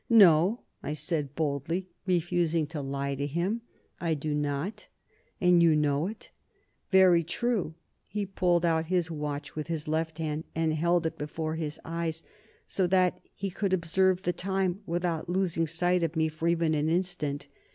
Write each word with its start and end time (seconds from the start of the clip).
"No," 0.09 0.61
I 0.81 0.93
said 0.93 1.35
boldly, 1.35 1.87
refusing 2.07 2.65
to 2.69 2.81
lie 2.81 3.13
to 3.13 3.27
him. 3.27 3.61
"I 3.99 4.15
do 4.15 4.33
not, 4.33 4.87
and 5.39 5.61
you 5.61 5.75
know 5.75 6.07
it." 6.07 6.31
"Very 6.89 7.21
true." 7.23 7.75
He 8.07 8.25
pulled 8.25 8.65
out 8.65 8.87
his 8.87 9.11
watch 9.11 9.55
with 9.55 9.67
his 9.67 9.87
left 9.87 10.17
hand, 10.17 10.45
and 10.55 10.73
held 10.73 11.05
it 11.05 11.19
before 11.19 11.53
his 11.53 11.79
eyes 11.85 12.23
so 12.65 12.87
that 12.87 13.21
he 13.35 13.51
could 13.51 13.73
observe 13.73 14.23
the 14.23 14.33
time 14.33 14.81
without 14.87 15.29
losing 15.29 15.67
sight 15.67 16.01
of 16.01 16.15
me 16.15 16.29
for 16.29 16.47
even 16.47 16.73
an 16.73 16.89
instant. 16.89 17.47